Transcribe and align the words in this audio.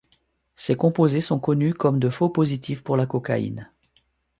Ces 0.55 0.75
composés 0.75 1.21
sont 1.21 1.39
connus 1.39 1.75
comme 1.75 1.99
de 1.99 2.09
faux 2.09 2.29
positifs 2.29 2.83
pour 2.83 2.97
la 2.97 3.05
cocaïne. 3.05 3.69